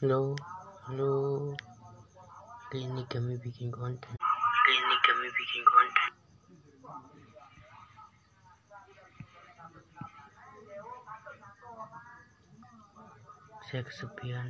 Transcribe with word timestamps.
Hello, 0.00 0.32
hello. 0.88 1.52
Clinic 2.72 2.88
ini 2.88 3.04
kami 3.04 3.34
bikin 3.36 3.68
konten. 3.68 4.16
Clinic 4.16 4.80
ini 4.80 4.96
kami 5.04 5.28
bikin 5.28 5.60
konten. 5.68 6.08
Saya 13.68 13.84
kesepian. 13.84 14.48